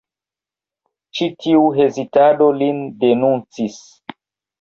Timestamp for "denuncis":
3.05-3.77